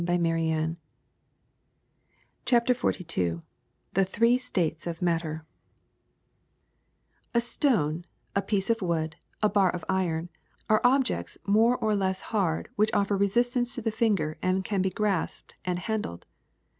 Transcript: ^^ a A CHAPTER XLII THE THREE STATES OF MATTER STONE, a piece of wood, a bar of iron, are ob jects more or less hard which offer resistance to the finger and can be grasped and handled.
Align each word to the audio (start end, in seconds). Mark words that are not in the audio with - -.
^^ 0.01 0.09
a 0.09 0.15
A 0.63 0.75
CHAPTER 2.45 2.73
XLII 2.73 3.37
THE 3.93 4.03
THREE 4.03 4.39
STATES 4.39 4.87
OF 4.87 4.99
MATTER 4.99 5.45
STONE, 7.37 8.05
a 8.35 8.41
piece 8.41 8.71
of 8.71 8.81
wood, 8.81 9.17
a 9.43 9.49
bar 9.49 9.69
of 9.69 9.85
iron, 9.87 10.29
are 10.67 10.81
ob 10.83 11.05
jects 11.05 11.37
more 11.45 11.77
or 11.77 11.93
less 11.95 12.21
hard 12.33 12.69
which 12.75 12.89
offer 12.95 13.15
resistance 13.15 13.75
to 13.75 13.81
the 13.83 13.91
finger 13.91 14.39
and 14.41 14.65
can 14.65 14.81
be 14.81 14.89
grasped 14.89 15.53
and 15.63 15.77
handled. 15.77 16.25